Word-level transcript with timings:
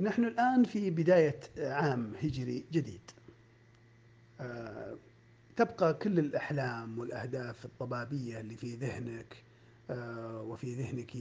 نحن 0.00 0.24
الآن 0.24 0.64
في 0.64 0.90
بداية 0.90 1.40
عام 1.58 2.12
هجري 2.22 2.64
جديد. 2.72 3.00
آه، 4.40 4.94
تبقى 5.56 5.94
كل 5.94 6.18
الأحلام 6.18 6.98
والأهداف 6.98 7.64
الطبابية 7.64 8.40
اللي 8.40 8.56
في 8.56 8.74
ذهنك 8.74 9.36
آه، 9.90 10.42
وفي 10.42 10.74
ذهنك 10.74 11.12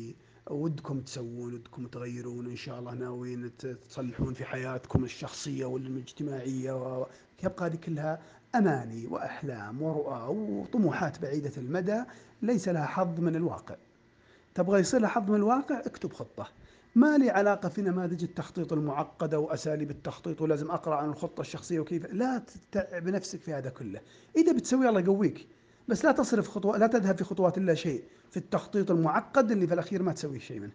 ودكم 0.50 1.02
تسوون 1.02 1.54
ودكم 1.54 1.88
تغيرون. 1.88 2.46
إن 2.46 2.56
شاء 2.56 2.80
الله 2.80 2.94
ناويين 2.94 3.52
تصلحون 3.90 4.34
في 4.34 4.46
حياتكم 4.46 5.04
الشخصية 5.04 5.66
والاجتماعية 5.66 7.06
يبقى 7.44 7.66
هذه 7.66 7.76
كلها 7.76 8.22
أماني 8.56 9.08
وأحلام 9.08 9.82
ورؤى 9.82 10.28
وطموحات 10.38 11.20
بعيدة 11.22 11.52
المدى 11.58 12.04
ليس 12.42 12.70
لها 12.70 12.86
حظ 12.86 13.20
من 13.20 13.36
الواقع. 13.36 13.76
تبغى 14.56 14.80
يصير 14.80 15.00
لها 15.00 15.10
حظ 15.10 15.30
من 15.30 15.36
الواقع؟ 15.36 15.80
اكتب 15.80 16.14
خطة. 16.14 16.50
ما 16.96 17.18
لي 17.18 17.30
علاقة 17.30 17.70
في 17.70 17.82
نماذج 17.82 18.24
التخطيط 18.24 18.74
المعقدة 18.74 19.40
وأساليب 19.40 19.92
التخطيط 19.92 20.42
ولازم 20.42 20.72
أقرأ 20.72 20.96
عن 20.96 21.10
الخطة 21.10 21.42
الشخصية 21.42 21.80
وكيف. 21.80 22.06
لا 22.06 22.44
تتعب 22.72 23.08
نفسك 23.08 23.40
في 23.40 23.54
هذا 23.54 23.70
كله. 23.70 24.02
إذا 24.38 24.52
بتسوي 24.54 24.90
الله 24.90 25.00
يقويك. 25.00 25.48
بس 25.88 26.06
لا 26.06 26.12
تصرف 26.12 26.50
خطوة 26.50 26.78
لا 26.78 26.88
تذهب 26.88 27.18
في 27.18 27.24
خطوات 27.24 27.58
إلا 27.58 27.74
شيء. 27.74 28.04
في 28.32 28.38
التخطيط 28.38 28.92
المعقد 28.92 29.52
اللي 29.52 29.68
في 29.68 29.74
الأخير 29.74 30.04
ما 30.04 30.14
تسوي 30.14 30.40
شيء 30.40 30.60
منه. 30.60 30.72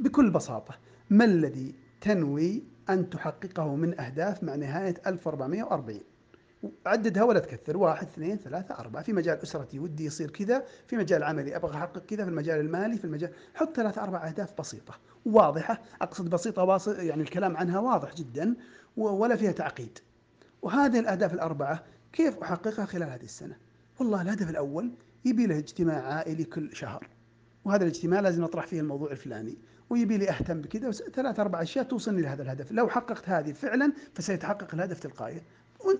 بكل 0.00 0.30
بساطة 0.30 0.74
ما 1.10 1.24
الذي 1.24 1.74
تنوي 2.00 2.62
أن 2.90 3.10
تحققه 3.10 3.76
من 3.76 4.00
أهداف 4.00 4.42
مع 4.44 4.54
نهاية 4.54 4.94
1440 5.06 6.00
عددها 6.86 7.24
ولا 7.24 7.38
تكثر 7.38 7.76
واحد 7.76 8.06
اثنين 8.06 8.36
ثلاثة 8.36 8.74
أربعة. 8.78 9.02
في 9.02 9.12
مجال 9.12 9.42
أسرتي 9.42 9.78
ودي 9.78 10.04
يصير 10.04 10.30
كذا 10.30 10.64
في 10.86 10.96
مجال 10.96 11.22
عملي 11.22 11.56
أبغى 11.56 11.76
أحقق 11.76 12.06
كذا 12.06 12.24
في 12.24 12.30
المجال 12.30 12.60
المالي 12.60 12.98
في 12.98 13.04
المجال. 13.04 13.30
حط 13.54 13.76
ثلاث 13.76 13.98
أربع 13.98 14.28
أهداف 14.28 14.60
بسيطة 14.60 14.94
واضحة. 15.26 15.82
أقصد 16.02 16.30
بسيطة 16.30 16.92
يعني 16.98 17.22
الكلام 17.22 17.56
عنها 17.56 17.78
واضح 17.80 18.14
جدا 18.14 18.54
ولا 18.96 19.36
فيها 19.36 19.52
تعقيد. 19.52 19.98
وهذه 20.62 20.98
الأهداف 20.98 21.34
الأربعة 21.34 21.84
كيف 22.12 22.38
أحققها 22.38 22.84
خلال 22.84 23.08
هذه 23.08 23.24
السنة؟ 23.24 23.56
والله 24.00 24.22
الهدف 24.22 24.50
الأول 24.50 24.90
يبي 25.24 25.46
له 25.46 25.58
اجتماع 25.58 26.02
عائلي 26.14 26.44
كل 26.44 26.76
شهر 26.76 27.08
وهذا 27.64 27.82
الاجتماع 27.82 28.20
لازم 28.20 28.44
أطرح 28.44 28.66
فيه 28.66 28.80
الموضوع 28.80 29.10
الفلاني 29.10 29.58
ويبي 29.90 30.18
لي 30.18 30.30
أهتم 30.30 30.60
بكذا 30.60 30.90
ثلاث 30.90 31.40
أربع 31.40 31.62
أشياء 31.62 31.84
توصلني 31.84 32.22
لهذا 32.22 32.42
الهدف. 32.42 32.72
لو 32.72 32.88
حققت 32.88 33.28
هذه 33.28 33.52
فعلا 33.52 33.92
فسيتحقق 34.14 34.74
الهدف 34.74 35.00
تلقائيا. 35.00 35.42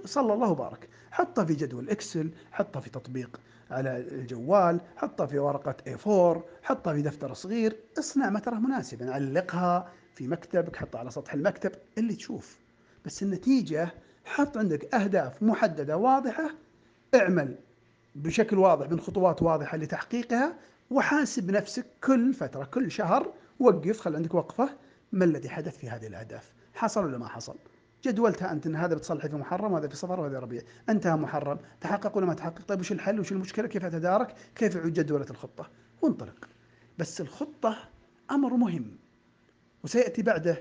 صلى 0.04 0.32
الله 0.34 0.50
وبارك. 0.50 0.88
حطها 1.10 1.44
في 1.44 1.54
جدول 1.54 1.90
إكسل 1.90 2.30
حطها 2.52 2.80
في 2.80 2.90
تطبيق 2.90 3.40
على 3.70 3.96
الجوال 3.96 4.80
حطها 4.96 5.26
في 5.26 5.38
ورقة 5.38 5.76
A4 5.86 6.38
حطها 6.62 6.92
في 6.94 7.02
دفتر 7.02 7.34
صغير. 7.34 7.76
اصنع 7.98 8.30
مترة 8.30 8.54
مناسبا 8.54 9.12
علقها 9.14 9.92
في 10.14 10.28
مكتبك 10.28 10.76
حطها 10.76 10.98
على 10.98 11.10
سطح 11.10 11.34
المكتب 11.34 11.72
اللي 11.98 12.14
تشوف. 12.14 12.58
بس 13.04 13.22
النتيجة 13.22 13.88
حط 14.24 14.56
عندك 14.56 14.94
أهداف 14.94 15.42
محددة 15.42 15.96
واضحة 15.96 16.50
اعمل 17.14 17.58
بشكل 18.14 18.58
واضح 18.58 18.90
من 18.90 19.00
خطوات 19.00 19.42
واضحة 19.42 19.76
لتحقيقها 19.76 20.54
وحاسب 20.90 21.50
نفسك 21.50 21.86
كل 22.04 22.34
فترة 22.34 22.64
كل 22.64 22.90
شهر 22.90 23.32
وقف 23.60 24.00
خل 24.00 24.16
عندك 24.16 24.34
وقفة 24.34 24.68
ما 25.12 25.24
الذي 25.24 25.48
حدث 25.48 25.78
في 25.78 25.88
هذه 25.90 26.06
الأهداف؟ 26.06 26.52
حصل 26.74 27.04
ولا 27.04 27.18
ما 27.18 27.28
حصل؟ 27.28 27.54
جدولتها 28.04 28.52
أنت 28.52 28.66
إن 28.66 28.76
هذا 28.76 28.94
بتصلحه 28.94 29.28
في 29.28 29.36
محرم 29.36 29.72
وهذا 29.72 29.88
في 29.88 29.96
صفر 29.96 30.20
وهذا 30.20 30.38
ربيع. 30.38 30.62
أنتهى 30.88 31.16
محرم. 31.16 31.58
تحقق 31.80 32.16
ولا 32.16 32.26
ما 32.26 32.34
تحقق؟ 32.34 32.62
طيب 32.62 32.80
وش 32.80 32.92
الحل؟ 32.92 33.20
وش 33.20 33.32
المشكلة؟ 33.32 33.68
كيف 33.68 33.84
أتدارك؟ 33.84 34.34
كيف 34.54 34.76
أعود 34.76 34.92
جدولة 34.92 35.26
الخطة؟ 35.30 35.70
وانطلق. 36.02 36.48
بس 36.98 37.20
الخطة 37.20 37.76
أمر 38.30 38.56
مهم 38.56 38.98
وسيأتي 39.84 40.22
بعده 40.22 40.56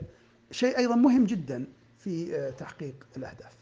شيء 0.51 0.77
أيضا 0.77 0.95
مهم 0.95 1.23
جدا 1.23 1.67
في 1.97 2.35
آه، 2.35 2.49
تحقيق 2.49 3.07
الأهداف. 3.17 3.60